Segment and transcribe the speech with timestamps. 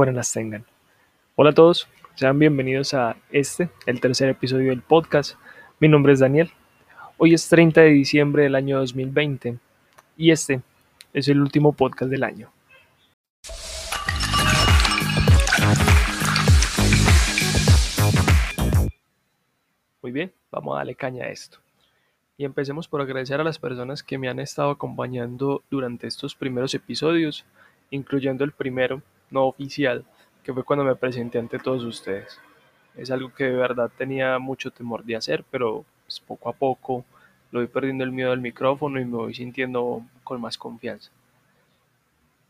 [0.00, 0.64] buenas las tengan.
[1.36, 5.36] Hola a todos, sean bienvenidos a este, el tercer episodio del podcast.
[5.78, 6.50] Mi nombre es Daniel.
[7.18, 9.58] Hoy es 30 de diciembre del año 2020
[10.16, 10.62] y este
[11.12, 12.50] es el último podcast del año.
[20.00, 21.58] Muy bien, vamos a darle caña a esto.
[22.38, 26.72] Y empecemos por agradecer a las personas que me han estado acompañando durante estos primeros
[26.72, 27.44] episodios,
[27.90, 30.04] incluyendo el primero, no oficial,
[30.42, 32.38] que fue cuando me presenté ante todos ustedes.
[32.96, 37.04] Es algo que de verdad tenía mucho temor de hacer, pero pues, poco a poco
[37.52, 41.10] lo voy perdiendo el miedo al micrófono y me voy sintiendo con más confianza.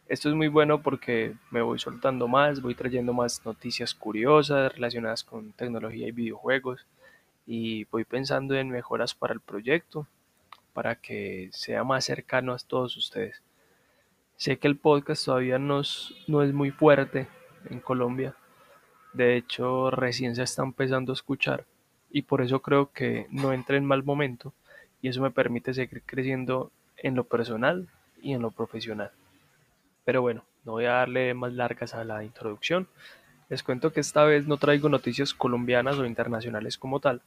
[0.08, 5.22] Esto es muy bueno porque me voy soltando más, voy trayendo más noticias curiosas relacionadas
[5.22, 6.84] con tecnología y videojuegos
[7.46, 10.06] y voy pensando en mejoras para el proyecto
[10.72, 13.40] para que sea más cercano a todos ustedes.
[14.40, 17.28] Sé que el podcast todavía no es, no es muy fuerte
[17.68, 18.34] en Colombia,
[19.12, 21.66] de hecho recién se está empezando a escuchar
[22.08, 24.54] y por eso creo que no entra en mal momento
[25.02, 27.90] y eso me permite seguir creciendo en lo personal
[28.22, 29.10] y en lo profesional.
[30.06, 32.88] Pero bueno, no voy a darle más largas a la introducción.
[33.50, 37.20] Les cuento que esta vez no traigo noticias colombianas o internacionales como tal,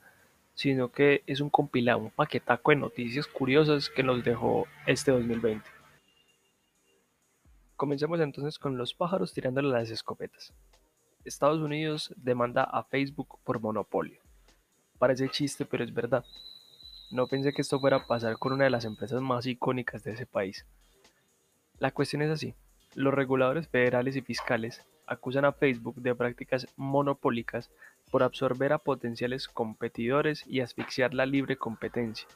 [0.56, 5.83] sino que es un compilado, un paquetaco de noticias curiosas que nos dejó este 2020.
[7.76, 10.54] Comencemos entonces con los pájaros tirándole las escopetas.
[11.26, 14.22] Estados Unidos demanda a Facebook por monopolio.
[15.00, 16.24] Parece chiste, pero es verdad.
[17.12, 20.12] No pensé que esto fuera a pasar con una de las empresas más icónicas de
[20.12, 20.66] ese país.
[21.80, 22.54] La cuestión es así.
[22.94, 27.72] Los reguladores federales y fiscales acusan a Facebook de prácticas monopólicas
[28.12, 32.28] por absorber a potenciales competidores y asfixiar la libre competencia.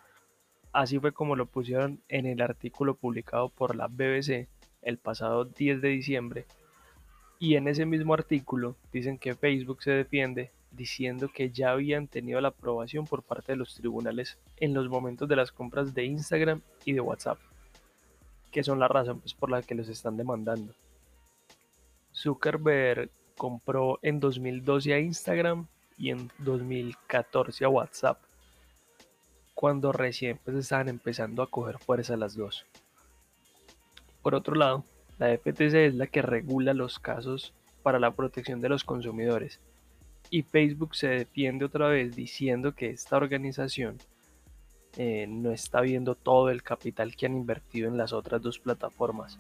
[0.74, 4.48] Así fue como lo pusieron en el artículo publicado por la BBC
[4.81, 6.45] el pasado 10 de diciembre,
[7.39, 12.42] y en ese mismo artículo dicen que Facebook se defiende diciendo que ya habían tenido
[12.42, 16.61] la aprobación por parte de los tribunales en los momentos de las compras de Instagram
[16.86, 17.39] y de WhatsApp,
[18.52, 20.73] que son la razón pues, por la que los están demandando.
[22.14, 25.67] Zuckerberg compró en 2012 a Instagram
[25.98, 28.20] y en 2014 a WhatsApp,
[29.54, 32.66] cuando recién pues estaban empezando a coger fuerza las dos.
[34.27, 34.83] Por otro lado,
[35.20, 39.61] la FTC es la que regula los casos para la protección de los consumidores
[40.30, 43.99] y Facebook se defiende otra vez diciendo que esta organización
[44.98, 49.39] eh, no está viendo todo el capital que han invertido en las otras dos plataformas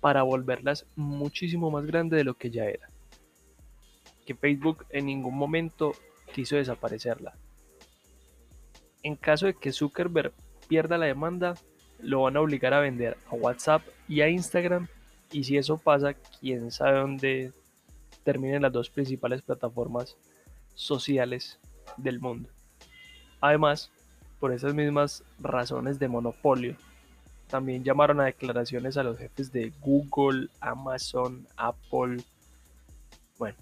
[0.00, 2.88] para volverlas muchísimo más grande de lo que ya era
[4.26, 5.92] que Facebook en ningún momento
[6.34, 7.36] quiso desaparecerla.
[9.04, 10.32] En caso de que Zuckerberg
[10.66, 11.54] pierda la demanda,
[12.02, 14.88] lo van a obligar a vender a WhatsApp y a Instagram
[15.30, 17.52] y si eso pasa, quién sabe dónde
[18.22, 20.16] terminen las dos principales plataformas
[20.74, 21.58] sociales
[21.96, 22.50] del mundo.
[23.40, 23.90] Además,
[24.38, 26.76] por esas mismas razones de monopolio,
[27.48, 32.22] también llamaron a declaraciones a los jefes de Google, Amazon, Apple.
[33.38, 33.56] Bueno,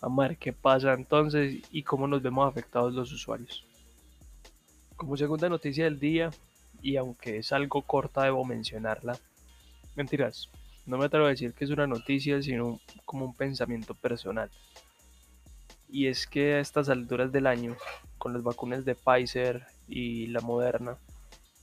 [0.00, 3.64] a ver qué pasa entonces y cómo nos vemos afectados los usuarios.
[4.96, 6.30] Como segunda noticia del día,
[6.82, 9.16] y aunque es algo corta debo mencionarla,
[9.94, 10.50] mentiras,
[10.84, 14.50] no me atrevo a decir que es una noticia, sino como un pensamiento personal.
[15.88, 17.76] Y es que a estas alturas del año,
[18.18, 20.98] con las vacunas de Pfizer y la Moderna,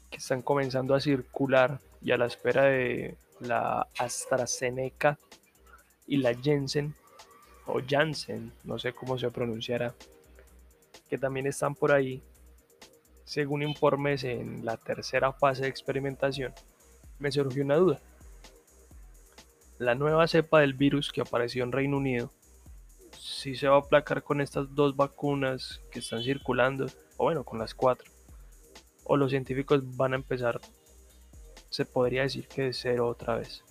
[0.10, 5.18] que están comenzando a circular y a la espera de la AstraZeneca
[6.08, 6.96] y la Jensen,
[7.66, 9.94] o Janssen, no sé cómo se pronunciará,
[11.10, 12.22] que también están por ahí,
[13.30, 16.52] según informes en la tercera fase de experimentación,
[17.20, 18.02] me surgió una duda.
[19.78, 22.32] La nueva cepa del virus que apareció en Reino Unido,
[23.20, 27.60] si se va a aplacar con estas dos vacunas que están circulando, o bueno, con
[27.60, 28.12] las cuatro,
[29.04, 30.60] o los científicos van a empezar,
[31.70, 33.64] se podría decir que de cero otra vez.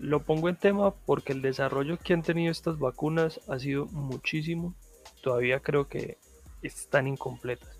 [0.00, 4.74] Lo pongo en tema porque el desarrollo que han tenido estas vacunas ha sido muchísimo.
[5.22, 6.18] Todavía creo que
[6.62, 7.73] están incompletas.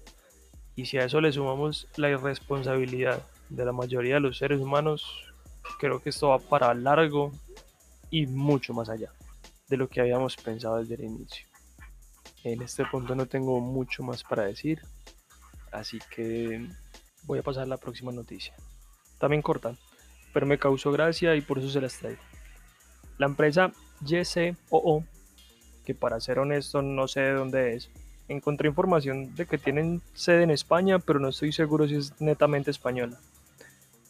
[0.77, 5.05] Y si a eso le sumamos la irresponsabilidad de la mayoría de los seres humanos,
[5.79, 7.33] creo que esto va para largo
[8.11, 9.13] y mucho más allá
[9.69, 11.47] de lo que habíamos pensado desde el inicio.
[12.43, 14.83] En este punto no tengo mucho más para decir,
[15.73, 16.69] así que
[17.25, 18.55] voy a pasar a la próxima noticia.
[19.19, 19.77] También corta,
[20.33, 22.21] pero me causó gracia y por eso se las traigo.
[23.17, 23.73] La empresa
[24.05, 25.05] YCOO,
[25.85, 27.91] que para ser honesto no sé de dónde es,
[28.29, 32.71] encontré información de que tienen sede en España, pero no estoy seguro si es netamente
[32.71, 33.19] española.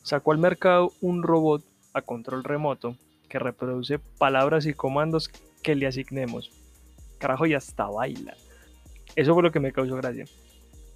[0.02, 1.62] Sacó al mercado un robot
[1.92, 2.96] a control remoto
[3.28, 5.30] que reproduce palabras y comandos
[5.62, 6.50] que le asignemos.
[7.18, 8.34] Carajo, y hasta baila.
[9.16, 10.26] Eso fue lo que me causó gracia.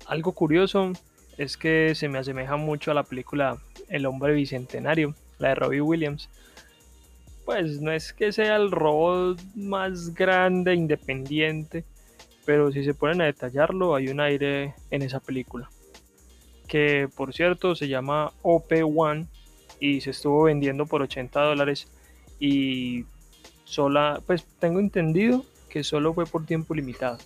[0.07, 0.93] Algo curioso
[1.37, 5.81] es que se me asemeja mucho a la película El hombre bicentenario, la de Robbie
[5.81, 6.29] Williams.
[7.45, 11.85] Pues no es que sea el robot más grande, independiente,
[12.49, 15.69] pero si se ponen a detallarlo, hay un aire en esa película.
[16.67, 19.27] Que por cierto se llama OP1
[19.81, 21.89] y se estuvo vendiendo por 80 dólares
[22.41, 23.05] y
[23.65, 27.19] sola, pues tengo entendido que solo fue por tiempo limitado.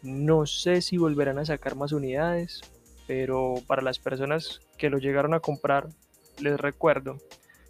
[0.00, 2.62] No sé si volverán a sacar más unidades,
[3.06, 5.90] pero para las personas que lo llegaron a comprar,
[6.40, 7.18] les recuerdo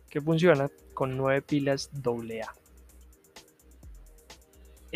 [0.09, 2.66] que funciona con 9 pilas AA.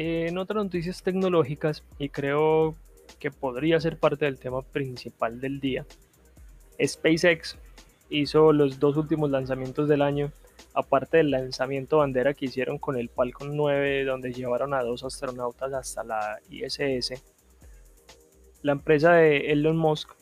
[0.02, 2.74] En otras noticias tecnológicas, y creo
[3.18, 5.84] que podría ser parte del tema principal del día,
[6.82, 7.58] SpaceX
[8.08, 10.32] hizo los dos últimos lanzamientos del año,
[10.72, 15.74] aparte del lanzamiento bandera que hicieron con el Falcon 9, donde llevaron a dos astronautas
[15.74, 17.22] hasta la ISS.
[18.62, 20.14] La empresa de Elon Musk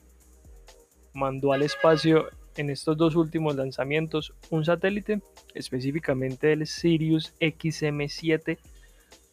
[1.14, 2.26] mandó al espacio
[2.56, 5.20] en estos dos últimos lanzamientos un satélite,
[5.54, 8.58] específicamente el Sirius XM7,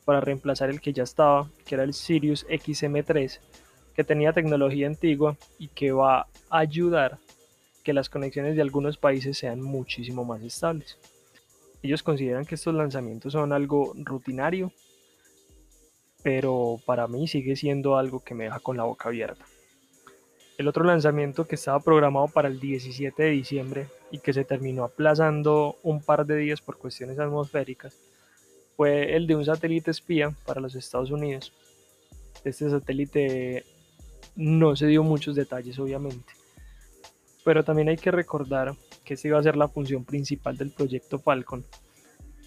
[0.06, 3.40] para reemplazar el que ya estaba, que era el Sirius XM3,
[3.96, 7.18] que tenía tecnología antigua y que va a ayudar
[7.84, 10.98] que las conexiones de algunos países sean muchísimo más estables.
[11.82, 14.72] Ellos consideran que estos lanzamientos son algo rutinario,
[16.24, 19.46] pero para mí sigue siendo algo que me deja con la boca abierta.
[20.58, 24.86] El otro lanzamiento que estaba programado para el 17 de diciembre y que se terminó
[24.86, 27.96] aplazando un par de días por cuestiones atmosféricas
[28.76, 31.54] fue el de un satélite espía para los Estados Unidos.
[32.44, 33.66] Este satélite
[34.36, 36.34] no se dio muchos detalles obviamente,
[37.44, 41.20] pero también hay que recordar que esta iba a ser la función principal del proyecto
[41.20, 41.64] Falcon,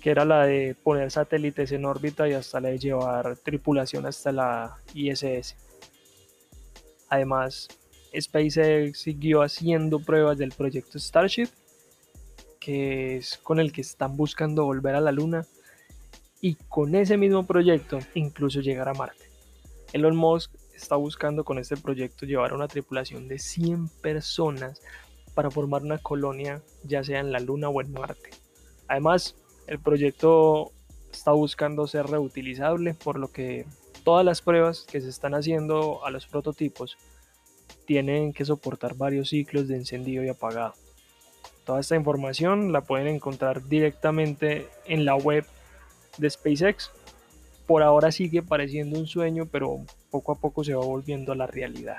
[0.03, 4.33] que era la de poner satélites en órbita y hasta la de llevar tripulación hasta
[4.33, 5.57] la ISS.
[7.09, 7.69] Además,
[8.19, 11.49] SpaceX siguió haciendo pruebas del proyecto Starship,
[12.61, 15.47] que es con el que están buscando volver a la Luna,
[16.40, 19.31] y con ese mismo proyecto incluso llegar a Marte.
[19.93, 24.81] Elon Musk está buscando con este proyecto llevar a una tripulación de 100 personas
[25.35, 28.31] para formar una colonia ya sea en la Luna o en Marte.
[28.87, 29.37] Además,
[29.67, 30.73] el proyecto
[31.12, 33.67] está buscando ser reutilizable, por lo que
[34.05, 36.96] todas las pruebas que se están haciendo a los prototipos
[37.84, 40.75] tienen que soportar varios ciclos de encendido y apagado.
[41.64, 45.44] Toda esta información la pueden encontrar directamente en la web
[46.19, 46.91] de SpaceX
[47.69, 49.81] por ahora sigue pareciendo un sueño, pero
[50.11, 51.99] poco a poco se va volviendo a la realidad.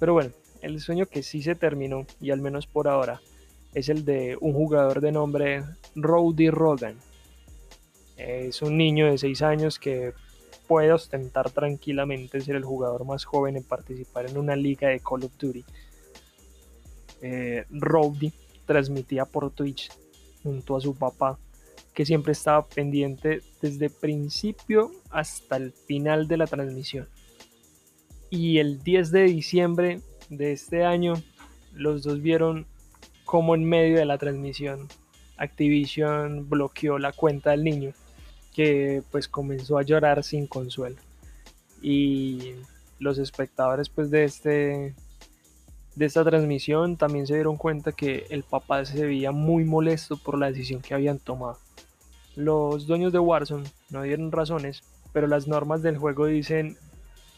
[0.00, 0.32] Pero bueno,
[0.62, 3.20] el sueño que sí se terminó, y al menos por ahora,
[3.72, 5.62] es el de un jugador de nombre
[5.94, 6.96] Rowdy Rogan.
[8.16, 10.12] Es un niño de 6 años que
[10.66, 15.22] puede ostentar tranquilamente ser el jugador más joven en participar en una liga de Call
[15.22, 15.64] of Duty.
[17.22, 18.32] Eh, Rowdy
[18.66, 19.92] transmitía por Twitch
[20.42, 21.38] junto a su papá
[21.96, 27.08] que siempre estaba pendiente desde principio hasta el final de la transmisión.
[28.28, 31.14] Y el 10 de diciembre de este año,
[31.72, 32.66] los dos vieron
[33.24, 34.88] cómo en medio de la transmisión
[35.38, 37.92] Activision bloqueó la cuenta del niño,
[38.54, 40.96] que pues comenzó a llorar sin consuelo.
[41.80, 42.56] Y
[42.98, 44.94] los espectadores pues de este
[45.94, 50.38] de esta transmisión también se dieron cuenta que el papá se veía muy molesto por
[50.38, 51.58] la decisión que habían tomado.
[52.36, 54.82] Los dueños de Warzone no dieron razones,
[55.14, 56.76] pero las normas del juego dicen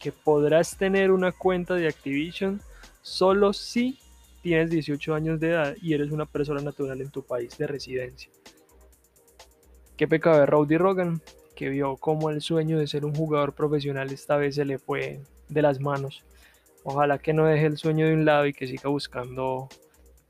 [0.01, 2.61] que podrás tener una cuenta de Activision
[3.01, 4.01] solo si
[4.43, 8.31] tienes 18 años de edad y eres una persona natural en tu país de residencia.
[9.97, 11.23] Qué pecado de Rowdy Rogan,
[11.55, 15.21] que vio cómo el sueño de ser un jugador profesional esta vez se le fue
[15.49, 16.25] de las manos.
[16.83, 19.69] Ojalá que no deje el sueño de un lado y que siga buscando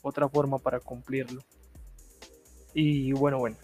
[0.02, 1.42] otra forma para cumplirlo.
[2.74, 3.56] Y bueno, bueno,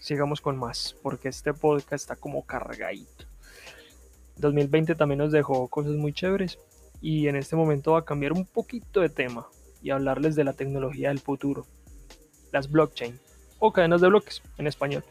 [0.00, 3.26] sigamos con más, porque este podcast está como cargadito.
[4.36, 6.58] 2020 también nos dejó cosas muy chéveres
[7.00, 9.46] y en este momento va a cambiar un poquito de tema
[9.82, 11.66] y hablarles de la tecnología del futuro,
[12.52, 13.18] las blockchain
[13.58, 15.04] o cadenas de bloques en español.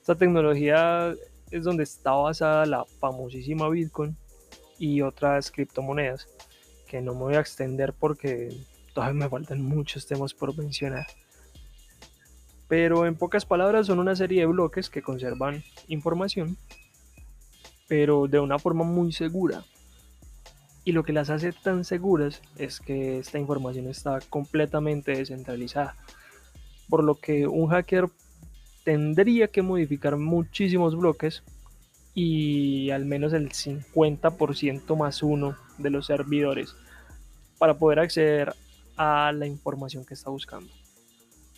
[0.00, 1.14] Esta tecnología
[1.50, 4.16] es donde está basada la famosísima Bitcoin
[4.78, 6.28] y otras criptomonedas
[6.86, 8.56] que no me voy a extender porque
[8.94, 11.06] todavía me faltan muchos temas por mencionar.
[12.68, 16.56] Pero en pocas palabras son una serie de bloques que conservan información,
[17.88, 19.64] pero de una forma muy segura.
[20.84, 25.96] Y lo que las hace tan seguras es que esta información está completamente descentralizada.
[26.88, 28.08] por lo que un hacker
[28.82, 31.42] tendría que modificar muchísimos bloques
[32.14, 36.74] y al menos el 50% más uno de los servidores
[37.58, 38.54] para poder acceder
[38.96, 40.72] a la información que está buscando.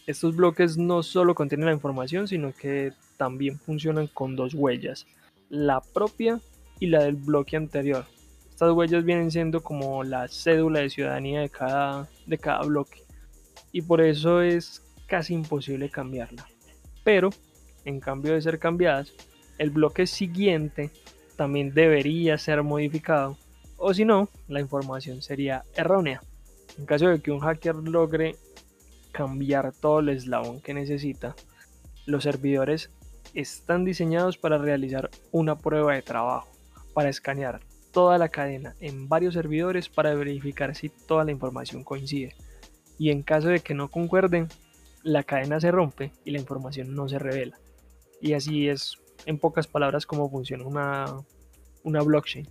[0.07, 5.07] Estos bloques no solo contienen la información, sino que también funcionan con dos huellas,
[5.49, 6.40] la propia
[6.78, 8.07] y la del bloque anterior.
[8.50, 13.02] Estas huellas vienen siendo como la cédula de ciudadanía de cada, de cada bloque
[13.73, 16.47] y por eso es casi imposible cambiarla.
[17.04, 17.30] Pero,
[17.85, 19.12] en cambio de ser cambiadas,
[19.59, 20.90] el bloque siguiente
[21.37, 23.37] también debería ser modificado
[23.83, 26.21] o si no, la información sería errónea.
[26.78, 28.37] En caso de que un hacker logre
[29.10, 31.34] cambiar todo el eslabón que necesita,
[32.06, 32.90] los servidores
[33.34, 36.48] están diseñados para realizar una prueba de trabajo,
[36.94, 37.60] para escanear
[37.92, 42.34] toda la cadena en varios servidores para verificar si toda la información coincide.
[42.98, 44.48] Y en caso de que no concuerden,
[45.02, 47.58] la cadena se rompe y la información no se revela.
[48.20, 51.06] Y así es, en pocas palabras, cómo funciona una,
[51.82, 52.48] una blockchain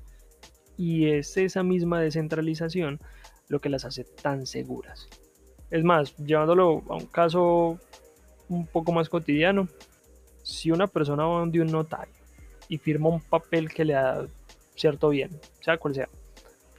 [0.80, 3.02] y es esa misma descentralización
[3.50, 5.10] lo que las hace tan seguras.
[5.72, 7.78] Es más, llevándolo a un caso
[8.48, 9.68] un poco más cotidiano,
[10.44, 12.14] si una persona va donde un notario
[12.68, 14.26] y firma un papel que le da
[14.76, 15.30] cierto bien,
[15.62, 16.10] sea cual sea,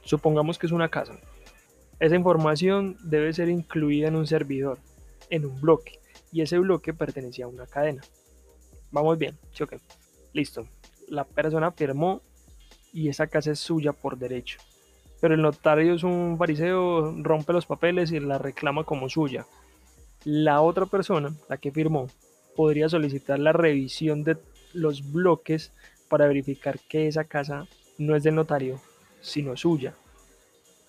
[0.03, 1.13] supongamos que es una casa,
[1.99, 4.79] esa información debe ser incluida en un servidor,
[5.29, 5.99] en un bloque,
[6.31, 8.01] y ese bloque pertenecía a una cadena.
[8.91, 9.63] Vamos bien, ¿sí
[10.33, 10.67] Listo.
[11.07, 12.21] La persona firmó
[12.91, 14.57] y esa casa es suya por derecho.
[15.21, 19.45] Pero el notario es un fariseo, rompe los papeles y la reclama como suya.
[20.25, 22.07] La otra persona, la que firmó,
[22.55, 24.37] podría solicitar la revisión de
[24.73, 25.71] los bloques
[26.09, 28.81] para verificar que esa casa no es del notario,
[29.21, 29.93] sino suya.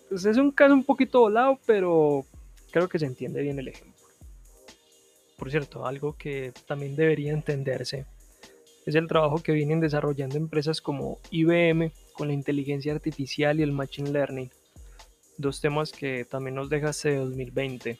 [0.08, 2.24] Pues es un caso un poquito volado, pero
[2.70, 4.02] creo que se entiende bien el ejemplo.
[5.36, 8.06] Por cierto, algo que también debería entenderse
[8.86, 13.72] es el trabajo que vienen desarrollando empresas como IBM con la inteligencia artificial y el
[13.72, 14.50] machine learning,
[15.38, 17.98] dos temas que también nos deja este 2020.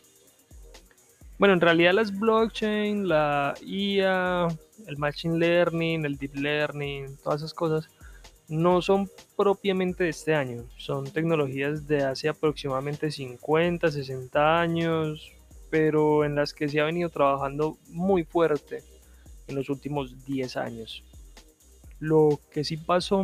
[1.38, 4.46] Bueno, en realidad las blockchain, la IA,
[4.86, 7.88] el machine learning, el deep learning, todas esas cosas
[8.48, 15.32] no son propiamente de este año, son tecnologías de hace aproximadamente 50, 60 años,
[15.70, 18.84] pero en las que se ha venido trabajando muy fuerte
[19.46, 21.02] en los últimos 10 años.
[21.98, 23.22] Lo que sí pasó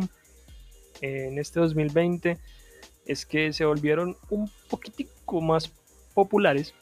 [1.01, 2.37] en este 2020
[3.05, 5.71] es que se volvieron un poquitico más
[6.13, 6.73] populares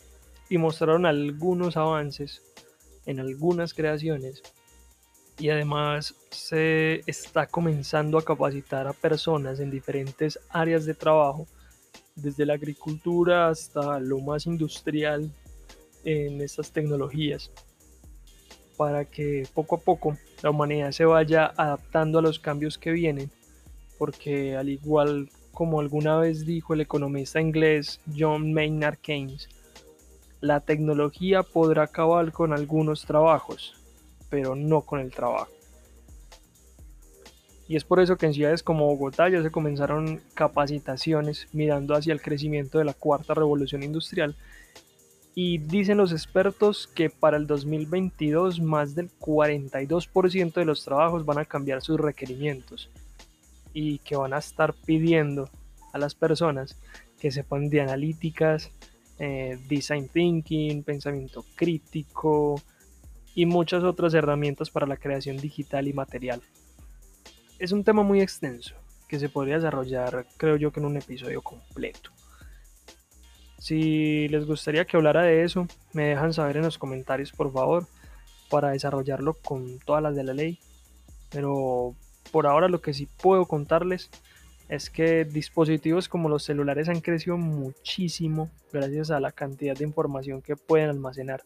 [0.49, 2.41] y mostraron algunos avances
[3.05, 4.41] en algunas creaciones.
[5.39, 11.47] Y además se está comenzando a capacitar a personas en diferentes áreas de trabajo
[12.15, 15.31] desde la agricultura hasta lo más industrial
[16.03, 17.51] en estas tecnologías
[18.77, 23.31] para que poco a poco la humanidad se vaya adaptando a los cambios que vienen,
[23.97, 29.49] porque al igual como alguna vez dijo el economista inglés John Maynard Keynes,
[30.39, 33.73] la tecnología podrá acabar con algunos trabajos,
[34.29, 35.51] pero no con el trabajo.
[37.67, 42.13] Y es por eso que en ciudades como Bogotá ya se comenzaron capacitaciones mirando hacia
[42.13, 44.35] el crecimiento de la cuarta revolución industrial
[45.33, 51.39] y dicen los expertos que para el 2022 más del 42% de los trabajos van
[51.39, 52.91] a cambiar sus requerimientos
[53.79, 55.51] y que van a estar pidiendo
[55.93, 56.75] a las personas
[57.19, 58.71] que sepan de analíticas,
[59.19, 62.59] eh, design thinking, pensamiento crítico
[63.35, 66.41] y muchas otras herramientas para la creación digital y material.
[67.59, 68.73] Es un tema muy extenso
[69.07, 72.09] que se podría desarrollar creo yo que en un episodio completo.
[73.59, 77.85] Si les gustaría que hablara de eso, me dejan saber en los comentarios, por favor,
[78.49, 80.57] para desarrollarlo con todas las de la ley.
[81.29, 81.95] Pero
[82.31, 84.09] por ahora lo que sí puedo contarles
[84.69, 90.41] es que dispositivos como los celulares han crecido muchísimo gracias a la cantidad de información
[90.41, 91.41] que pueden almacenar.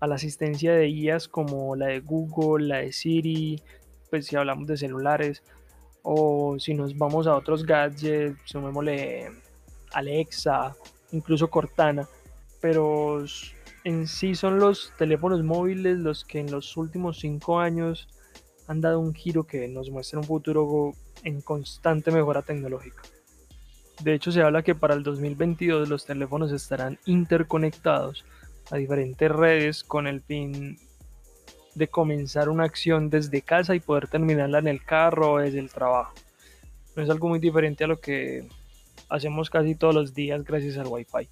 [0.00, 3.62] A la asistencia de IAs como la de Google, la de Siri,
[4.10, 5.42] pues si hablamos de celulares,
[6.02, 9.30] o si nos vamos a otros gadgets, sumémosle
[9.92, 10.74] Alexa
[11.12, 12.08] incluso Cortana,
[12.60, 13.24] pero
[13.84, 18.08] en sí son los teléfonos móviles los que en los últimos cinco años
[18.66, 20.92] han dado un giro que nos muestra un futuro
[21.22, 23.02] en constante mejora tecnológica.
[24.02, 28.24] De hecho, se habla que para el 2022 los teléfonos estarán interconectados
[28.70, 30.78] a diferentes redes con el fin
[31.74, 35.70] de comenzar una acción desde casa y poder terminarla en el carro o desde el
[35.70, 36.14] trabajo.
[36.96, 38.48] No es algo muy diferente a lo que
[39.08, 41.28] hacemos casi todos los días gracias al Wi-Fi.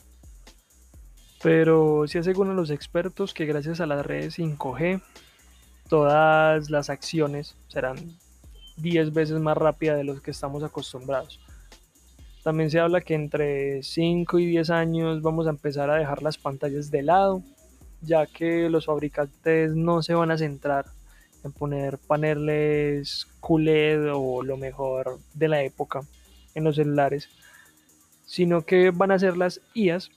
[1.43, 5.03] Pero sí aseguran los expertos que gracias a las redes 5G,
[5.89, 7.97] todas las acciones serán
[8.77, 11.41] 10 veces más rápidas de los que estamos acostumbrados.
[12.43, 16.39] También se habla que entre 5 y 10 años vamos a empezar a dejar las
[16.39, 17.43] pantallas de lado,
[18.01, 20.87] ya que los fabricantes no se van a centrar
[21.45, 26.01] en poner paneles QLED o lo mejor de la época
[26.55, 27.29] en los celulares,
[28.27, 30.11] sino que van a ser las IAS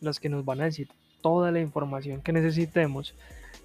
[0.00, 0.88] las que nos van a decir
[1.22, 3.14] toda la información que necesitemos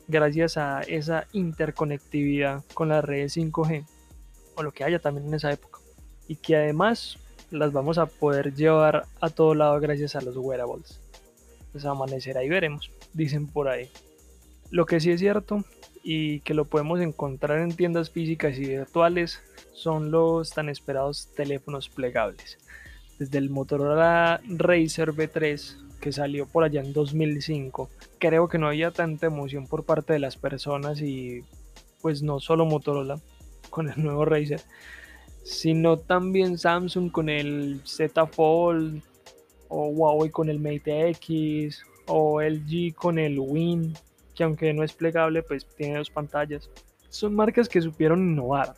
[0.09, 3.85] gracias a esa interconectividad con las redes 5G
[4.55, 5.79] o lo que haya también en esa época
[6.27, 7.17] y que además
[7.51, 10.99] las vamos a poder llevar a todo lado gracias a los wearables.
[11.71, 13.89] Pues amanecerá y veremos, dicen por ahí.
[14.71, 15.63] Lo que sí es cierto
[16.03, 19.41] y que lo podemos encontrar en tiendas físicas y virtuales
[19.73, 22.57] son los tan esperados teléfonos plegables.
[23.19, 28.91] Desde el Motorola Razer V3 que salió por allá en 2005, creo que no había
[28.91, 31.43] tanta emoción por parte de las personas y
[32.01, 33.19] pues no solo Motorola
[33.69, 34.61] con el nuevo Razer,
[35.43, 39.01] sino también Samsung con el Z Fold
[39.67, 43.93] o Huawei con el Mate X o LG con el Win,
[44.35, 46.69] que aunque no es plegable, pues tiene dos pantallas.
[47.09, 48.75] Son marcas que supieron innovar,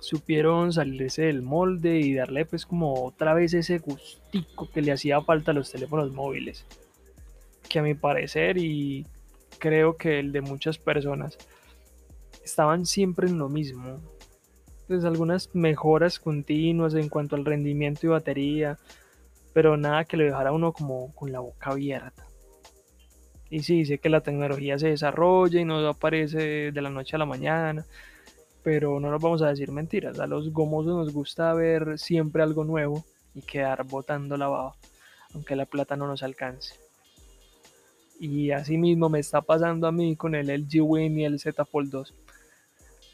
[0.00, 5.20] supieron salirse del molde y darle pues como otra vez ese gustico que le hacía
[5.22, 6.64] falta a los teléfonos móviles.
[7.68, 9.06] Que a mi parecer y
[9.58, 11.38] creo que el de muchas personas
[12.44, 14.00] estaban siempre en lo mismo.
[14.86, 18.78] Pues algunas mejoras continuas en cuanto al rendimiento y batería,
[19.52, 22.24] pero nada que le dejara uno como con la boca abierta.
[23.50, 27.18] Y sí, sé que la tecnología se desarrolla y no aparece de la noche a
[27.18, 27.84] la mañana,
[28.66, 30.18] pero no nos vamos a decir mentiras.
[30.18, 34.74] A los gomosos nos gusta ver siempre algo nuevo y quedar botando la baba,
[35.32, 36.74] aunque la plata no nos alcance.
[38.18, 41.64] Y así mismo me está pasando a mí con el LG Win y el Z
[41.64, 42.14] Fold 2.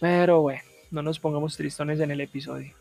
[0.01, 2.73] Pero bueno, no nos pongamos tristones en el episodio.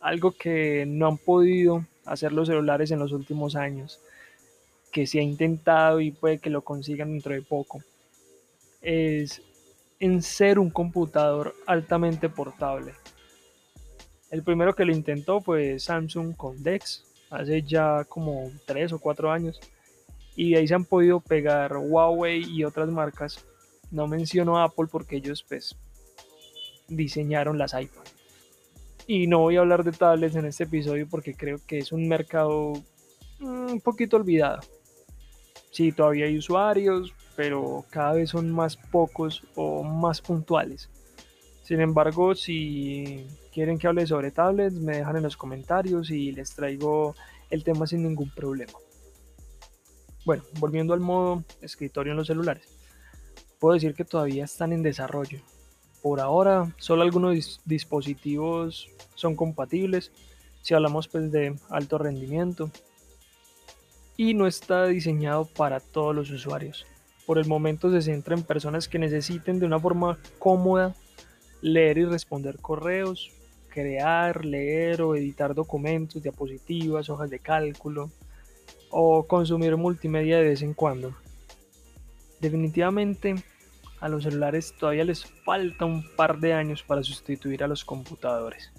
[0.00, 4.00] Algo que no han podido hacer los celulares en los últimos años,
[4.92, 7.82] que se ha intentado y puede que lo consigan dentro de poco,
[8.82, 9.42] es
[10.02, 12.92] en ser un computador altamente portable.
[14.32, 19.30] El primero que lo intentó fue Samsung con DeX, hace ya como 3 o 4
[19.30, 19.60] años,
[20.34, 23.46] y ahí se han podido pegar Huawei y otras marcas.
[23.92, 25.76] No menciono Apple porque ellos pues
[26.88, 28.02] diseñaron las iPhone.
[29.06, 32.08] Y no voy a hablar de tablets en este episodio porque creo que es un
[32.08, 32.72] mercado
[33.38, 34.62] mm, un poquito olvidado.
[35.70, 40.90] Sí, todavía hay usuarios, pero cada vez son más pocos o más puntuales.
[41.62, 46.54] Sin embargo, si quieren que hable sobre tablets, me dejan en los comentarios y les
[46.54, 47.14] traigo
[47.50, 48.72] el tema sin ningún problema.
[50.24, 52.68] Bueno, volviendo al modo escritorio en los celulares,
[53.58, 55.40] puedo decir que todavía están en desarrollo.
[56.02, 60.10] Por ahora, solo algunos dispositivos son compatibles,
[60.62, 62.70] si hablamos pues de alto rendimiento,
[64.16, 66.86] y no está diseñado para todos los usuarios
[67.26, 70.94] por el momento se centra en personas que necesiten de una forma cómoda
[71.60, 73.30] leer y responder correos,
[73.68, 78.10] crear, leer o editar documentos, diapositivas, hojas de cálculo
[78.90, 81.14] o consumir multimedia de vez en cuando.
[82.40, 83.36] Definitivamente
[84.00, 88.72] a los celulares todavía les falta un par de años para sustituir a los computadores.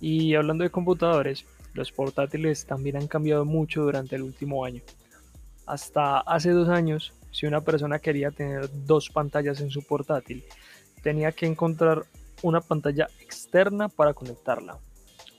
[0.00, 4.82] Y hablando de computadores, los portátiles también han cambiado mucho durante el último año.
[5.66, 10.44] Hasta hace dos años si una persona quería tener dos pantallas en su portátil,
[11.02, 12.04] tenía que encontrar
[12.42, 14.78] una pantalla externa para conectarla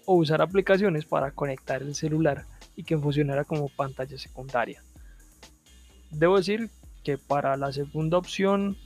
[0.06, 4.84] o usar aplicaciones para conectar el celular y que funcionara como pantalla secundaria.
[6.12, 6.70] Debo decir
[7.04, 8.78] que para la segunda opción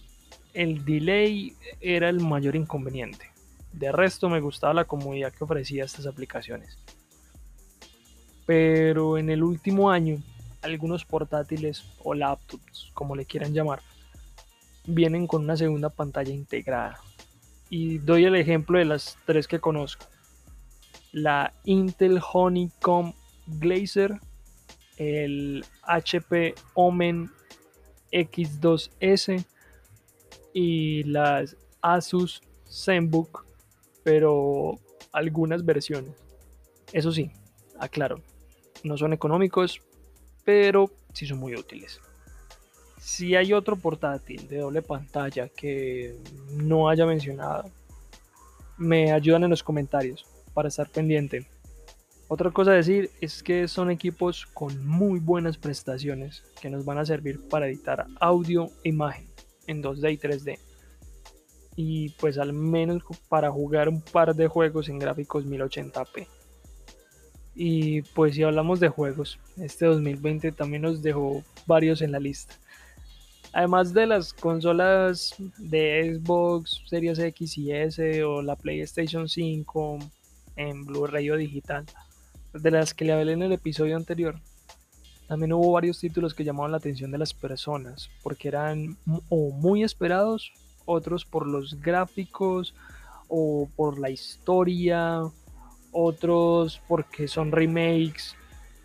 [0.54, 3.32] el delay era el mayor inconveniente.
[3.72, 6.78] De resto me gustaba la comodidad que ofrecía estas aplicaciones.
[8.46, 10.22] Pero en el último año
[10.63, 13.82] algunos portátiles o laptops, como le quieran llamar,
[14.86, 16.99] vienen con una segunda pantalla integrada.
[17.69, 20.06] Y doy el ejemplo de las tres que conozco.
[21.12, 23.13] La Intel Honeycomb
[23.47, 24.19] Glazer,
[24.97, 27.30] el HP Omen
[28.12, 29.45] X2S
[30.54, 33.45] y las Asus ZenBook,
[34.04, 34.80] pero
[35.12, 36.13] algunas versiones.
[36.91, 37.32] Eso sí,
[37.80, 38.21] aclaro,
[38.84, 39.82] no son económicos,
[40.43, 41.99] pero sí son muy útiles.
[42.99, 46.15] Si hay otro portátil de doble pantalla que
[46.51, 47.69] no haya mencionado,
[48.77, 51.45] me ayudan en los comentarios para estar pendiente.
[52.27, 56.97] Otra cosa a decir es que son equipos con muy buenas prestaciones que nos van
[56.97, 59.27] a servir para editar audio e imagen
[59.67, 60.60] en 2D y 3D.
[61.75, 66.27] Y pues al menos para jugar un par de juegos en gráficos 1080p.
[67.56, 72.56] Y pues si hablamos de juegos, este 2020 también nos dejó varios en la lista.
[73.54, 80.00] Además de las consolas de Xbox Series X y S o la PlayStation 5
[80.56, 81.86] en Blu-ray o digital,
[82.54, 84.39] de las que le hablé en el episodio anterior,
[85.28, 88.98] también hubo varios títulos que llamaban la atención de las personas, porque eran
[89.30, 90.52] o muy esperados,
[90.86, 92.74] otros por los gráficos
[93.28, 95.22] o por la historia,
[95.93, 98.36] otros porque son remakes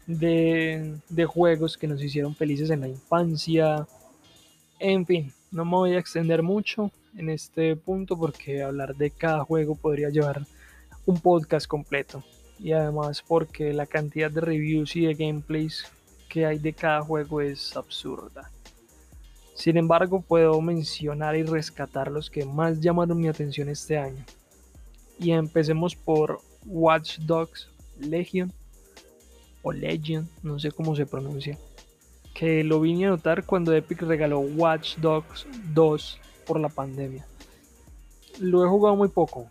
[0.07, 3.87] de, de juegos que nos hicieron felices en la infancia
[4.81, 9.45] en fin, no me voy a extender mucho en este punto porque hablar de cada
[9.45, 10.47] juego podría llevar
[11.05, 12.23] un podcast completo.
[12.61, 15.85] Y además porque la cantidad de reviews y de gameplays
[16.29, 18.51] que hay de cada juego es absurda.
[19.55, 24.25] Sin embargo, puedo mencionar y rescatar los que más llamaron mi atención este año.
[25.19, 28.53] Y empecemos por Watch Dogs Legion
[29.63, 31.59] o Legion, no sé cómo se pronuncia
[32.39, 37.27] que lo vine a notar cuando Epic regaló Watch Dogs 2 por la pandemia.
[38.39, 39.49] Lo he jugado muy poco,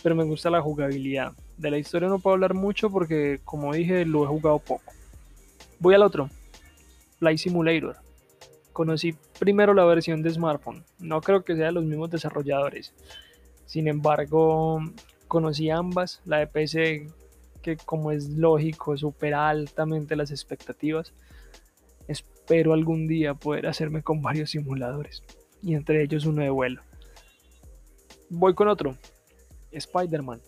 [0.00, 1.32] pero me gusta la jugabilidad.
[1.58, 4.92] De la historia no puedo hablar mucho porque, como dije, lo he jugado poco.
[5.80, 6.30] Voy al otro,
[7.18, 7.96] Flight Simulator.
[8.72, 12.92] Conocí primero la versión de smartphone, no creo que sea de los mismos desarrolladores.
[13.66, 14.80] Sin embargo,
[15.34, 17.08] conocí ambas, la de PC
[17.60, 21.12] que como es lógico supera altamente las expectativas
[22.06, 25.22] Espero algún día poder hacerme con varios simuladores,
[25.62, 26.82] y entre ellos uno de vuelo.
[28.28, 28.96] Voy con otro,
[29.72, 30.42] Spider-Man,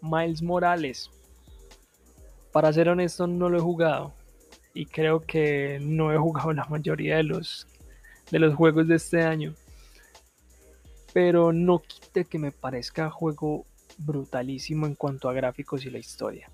[0.00, 1.10] Miles Morales.
[2.52, 4.14] Para ser honesto, no lo he jugado,
[4.72, 7.68] y creo que no he jugado la mayoría de los,
[8.30, 9.54] de los juegos de este año.
[11.12, 13.66] Pero no quite que me parezca juego
[13.98, 16.50] brutalísimo en cuanto a gráficos y la historia.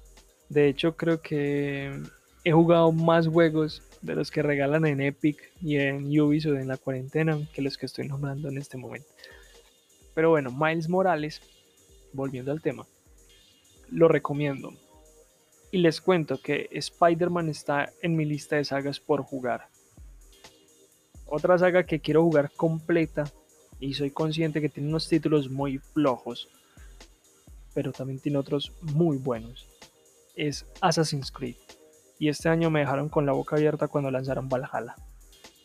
[0.48, 2.02] De hecho, creo que
[2.44, 6.76] he jugado más juegos de los que regalan en Epic y en Ubisoft en la
[6.76, 9.09] cuarentena que los que estoy nombrando en este momento.
[10.14, 11.40] Pero bueno, Miles Morales,
[12.12, 12.87] volviendo al tema,
[13.90, 14.72] lo recomiendo.
[15.70, 19.68] Y les cuento que Spider-Man está en mi lista de sagas por jugar.
[21.26, 23.24] Otra saga que quiero jugar completa
[23.81, 26.50] y soy consciente que tiene unos títulos muy flojos,
[27.74, 29.68] pero también tiene otros muy buenos,
[30.37, 31.56] es Assassin's Creed
[32.22, 34.94] y este año me dejaron con la boca abierta cuando lanzaron Valhalla.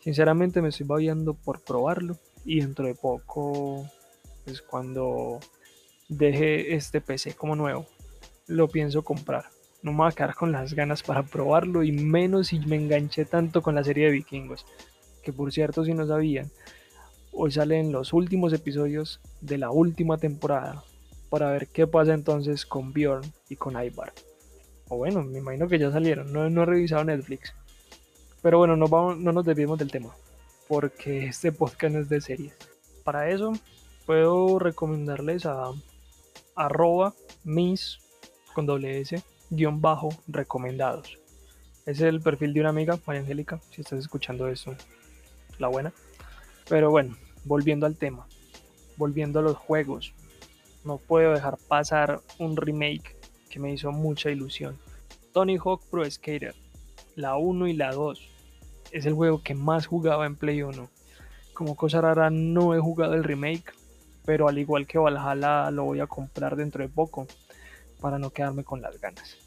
[0.01, 3.87] Sinceramente me estoy babiando por probarlo y dentro de poco,
[4.43, 5.39] pues cuando
[6.09, 7.85] deje este PC como nuevo,
[8.47, 9.45] lo pienso comprar.
[9.83, 13.25] No me voy a quedar con las ganas para probarlo y menos si me enganché
[13.25, 14.65] tanto con la serie de vikingos.
[15.21, 16.49] Que por cierto, si no sabían,
[17.33, 20.83] hoy salen los últimos episodios de la última temporada
[21.29, 24.13] para ver qué pasa entonces con Bjorn y con Ivar.
[24.89, 26.31] O bueno, me imagino que ya salieron.
[26.31, 27.53] No, no he revisado Netflix.
[28.41, 30.15] Pero bueno, no, vamos, no nos desviemos del tema.
[30.67, 32.53] Porque este podcast no es de series.
[33.03, 33.53] Para eso,
[34.05, 35.71] puedo recomendarles a
[36.55, 37.13] arroba
[37.43, 37.99] mis
[38.53, 41.19] con doble s guion bajo recomendados.
[41.85, 44.75] Es el perfil de una amiga, María Angélica, si estás escuchando eso,
[45.57, 45.93] la buena.
[46.67, 48.27] Pero bueno, volviendo al tema,
[48.97, 50.13] volviendo a los juegos,
[50.87, 53.15] no puedo dejar pasar un remake
[53.49, 54.79] que me hizo mucha ilusión.
[55.33, 56.55] Tony Hawk Pro Skater,
[57.15, 58.29] la 1 y la 2.
[58.91, 60.89] Es el juego que más jugaba en Play 1.
[61.53, 63.73] Como cosa rara no he jugado el remake,
[64.25, 67.27] pero al igual que Valhalla lo voy a comprar dentro de poco
[67.99, 69.37] para no quedarme con las ganas.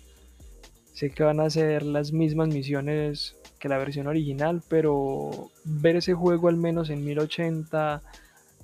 [0.93, 6.13] Sé que van a ser las mismas misiones que la versión original, pero ver ese
[6.13, 8.03] juego al menos en 1080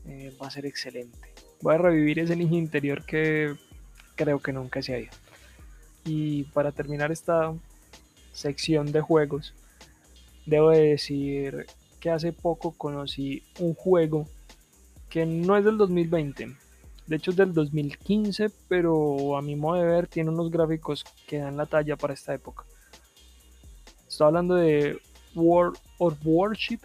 [0.07, 1.36] eh, va a ser excelente.
[1.63, 3.55] Voy a revivir ese niño interior que
[4.15, 5.13] creo que nunca se ha ido.
[6.05, 7.53] Y para terminar esta
[8.33, 9.55] sección de juegos,
[10.45, 11.67] debo decir
[12.01, 14.27] que hace poco conocí un juego
[15.09, 16.57] que no es del 2020,
[17.07, 21.39] de hecho es del 2015, pero a mi modo de ver tiene unos gráficos que
[21.39, 22.65] dan la talla para esta época.
[24.09, 25.01] Estoy hablando de
[25.35, 26.81] World of Warship,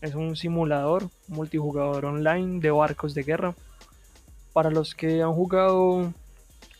[0.00, 3.54] es un simulador multijugador online de barcos de guerra.
[4.52, 6.12] Para los que han jugado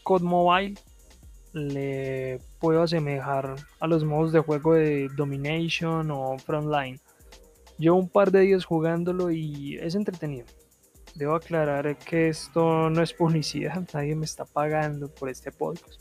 [0.02, 0.74] COD Mobile,
[1.52, 7.00] le puedo asemejar a los modos de juego de Domination o Frontline.
[7.78, 10.46] Llevo un par de días jugándolo y es entretenido.
[11.14, 16.00] Debo aclarar que esto no es publicidad, nadie me está pagando por este podcast.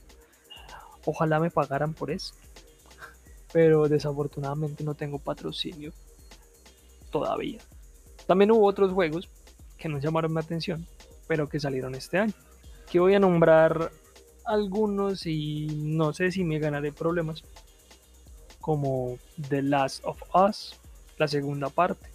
[1.05, 2.35] Ojalá me pagaran por eso.
[3.51, 5.91] Pero desafortunadamente no tengo patrocinio
[7.09, 7.59] todavía.
[8.27, 9.29] También hubo otros juegos
[9.77, 10.85] que no llamaron mi atención,
[11.29, 12.33] pero que salieron este año.
[12.91, 13.91] Que voy a nombrar
[14.45, 17.43] algunos y no sé si me ganaré problemas.
[18.59, 20.75] Como The Last of Us,
[21.19, 22.09] la segunda parte.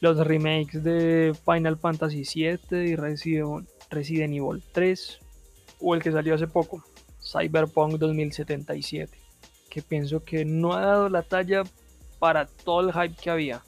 [0.00, 5.18] Los remakes de Final Fantasy VII y Resident, Evil 3.
[5.80, 6.82] O el que salió hace poco,
[7.20, 9.12] Cyberpunk 2077.
[9.68, 11.64] Que pienso que no ha dado la talla
[12.18, 13.62] para todo el hype que había.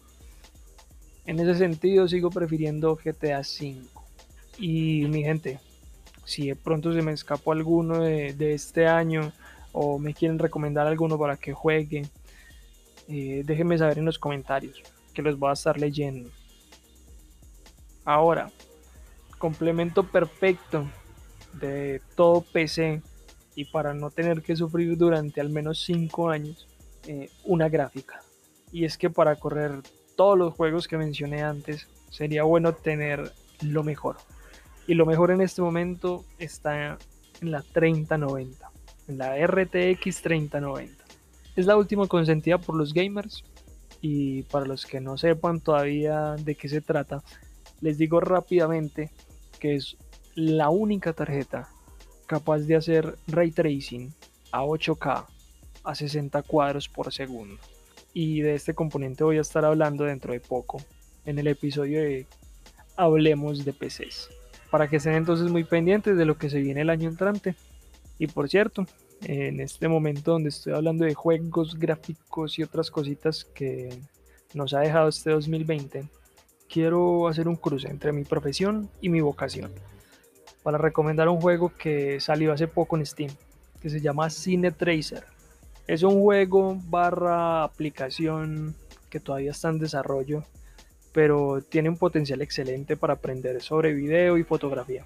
[1.27, 3.98] En ese sentido sigo prefiriendo GTA V.
[4.59, 5.61] Y mi gente,
[6.25, 9.33] si de pronto se me escapó alguno de, este año
[9.73, 12.03] o me quieren recomendar alguno para que juegue,
[13.09, 14.83] eh, déjenme saber en los comentarios
[15.15, 16.31] que los voy a estar leyendo.
[18.05, 18.51] Ahora,
[19.39, 20.87] complemento perfecto
[21.55, 23.03] de todo PC
[23.55, 26.69] y para no tener que sufrir durante al menos 5 años
[27.07, 28.23] eh, una gráfica.
[28.73, 29.83] Y es que para correr
[30.17, 34.17] todos los juegos que mencioné antes sería bueno tener lo mejor.
[34.89, 36.97] Y lo mejor en este momento está
[37.43, 38.71] en la 3090,
[39.09, 41.05] en la RTX 3090.
[41.57, 43.45] Es la última consentida por los gamers
[44.01, 47.23] y para los que no sepan todavía de qué se trata,
[47.83, 49.11] les digo rápidamente
[49.61, 49.99] que es
[50.35, 51.69] la única tarjeta
[52.27, 54.11] capaz de hacer ray tracing
[54.53, 55.27] a 8K
[55.85, 57.59] a 60 cuadros por segundo.
[58.15, 60.83] Y de este componente voy a estar hablando dentro de poco
[61.27, 62.27] en el episodio de
[62.97, 64.38] Hablemos de PCs
[64.71, 67.55] para que estén entonces muy pendientes de lo que se viene el año entrante.
[68.19, 68.87] Y por cierto,
[69.23, 73.99] en este momento donde estoy hablando de juegos, gráficos y otras cositas que
[74.55, 76.05] nos ha dejado este 2020,
[76.69, 79.71] quiero hacer un cruce entre mi profesión y mi vocación
[80.63, 83.31] para recomendar un juego que salió hace poco en Steam,
[83.81, 85.25] que se llama Cine Tracer.
[85.87, 88.75] Es un juego barra aplicación
[89.09, 90.45] que todavía está en desarrollo
[91.13, 95.05] pero tiene un potencial excelente para aprender sobre video y fotografía.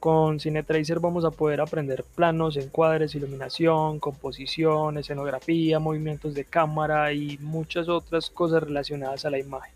[0.00, 7.36] Con CineTracer vamos a poder aprender planos, encuadres, iluminación, composición, escenografía, movimientos de cámara y
[7.38, 9.74] muchas otras cosas relacionadas a la imagen.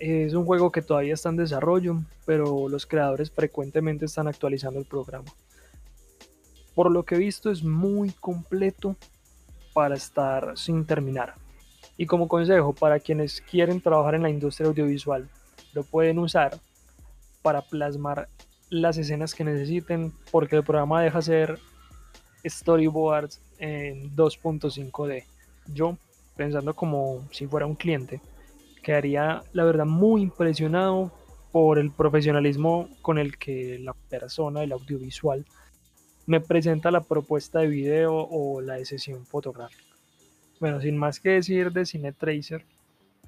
[0.00, 4.86] Es un juego que todavía está en desarrollo, pero los creadores frecuentemente están actualizando el
[4.86, 5.30] programa.
[6.74, 8.96] Por lo que he visto es muy completo
[9.72, 11.34] para estar sin terminar.
[11.96, 15.28] Y como consejo para quienes quieren trabajar en la industria audiovisual,
[15.72, 16.58] lo pueden usar
[17.42, 18.28] para plasmar
[18.70, 21.58] las escenas que necesiten porque el programa deja hacer
[22.44, 25.24] storyboards en 2.5D.
[25.72, 25.96] Yo,
[26.36, 28.20] pensando como si fuera un cliente,
[28.82, 31.12] quedaría la verdad muy impresionado
[31.52, 35.44] por el profesionalismo con el que la persona, el audiovisual,
[36.26, 39.93] me presenta la propuesta de video o la de sesión fotográfica.
[40.64, 42.64] Bueno, sin más que decir de Cine Tracer,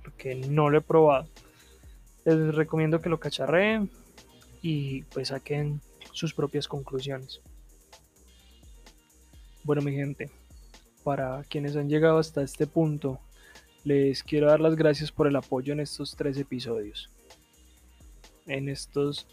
[0.03, 1.29] porque no lo he probado,
[2.25, 3.91] les recomiendo que lo cacharreen
[4.63, 7.43] y pues saquen sus propias conclusiones.
[9.65, 10.31] Bueno, mi gente,
[11.05, 13.21] para quienes han llegado hasta este punto,
[13.85, 17.11] les quiero dar las gracias por el apoyo en estos tres episodios.
[18.47, 19.27] En estos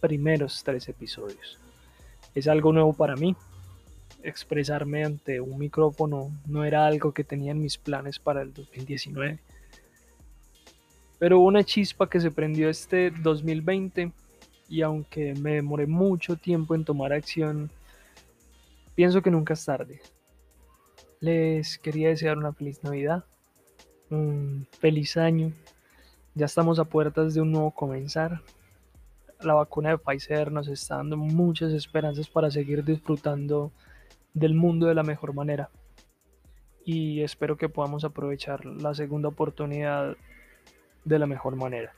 [0.00, 1.58] primeros tres episodios.
[2.34, 3.36] Es algo nuevo para mí,
[4.22, 9.38] expresarme ante un micrófono no era algo que tenía en mis planes para el 2019.
[11.18, 14.12] Pero hubo una chispa que se prendió este 2020
[14.68, 17.70] y aunque me demoré mucho tiempo en tomar acción,
[18.94, 20.00] pienso que nunca es tarde.
[21.20, 23.24] Les quería desear una feliz Navidad,
[24.08, 25.52] un feliz año.
[26.34, 28.40] Ya estamos a puertas de un nuevo comenzar.
[29.40, 33.72] La vacuna de Pfizer nos está dando muchas esperanzas para seguir disfrutando
[34.34, 35.70] del mundo de la mejor manera.
[36.84, 40.16] Y espero que podamos aprovechar la segunda oportunidad
[41.04, 41.92] de la mejor manera.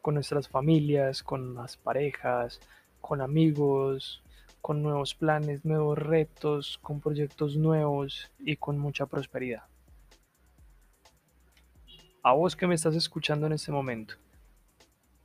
[0.00, 2.60] Con nuestras familias, con las parejas,
[3.00, 4.22] con amigos,
[4.60, 9.64] con nuevos planes, nuevos retos, con proyectos nuevos y con mucha prosperidad.
[12.22, 14.14] A vos que me estás escuchando en este momento,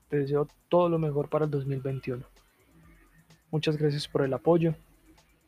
[0.10, 2.24] te deseo todo lo mejor para el 2021.
[3.50, 4.76] Muchas gracias por el apoyo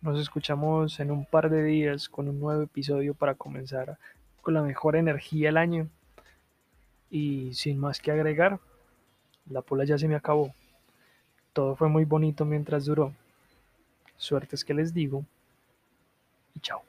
[0.03, 3.97] nos escuchamos en un par de días con un nuevo episodio para comenzar
[4.41, 5.87] con la mejor energía del año.
[7.09, 8.59] Y sin más que agregar,
[9.49, 10.53] la pola ya se me acabó.
[11.53, 13.13] Todo fue muy bonito mientras duró.
[14.17, 15.23] Suerte es que les digo.
[16.53, 16.83] Y chao.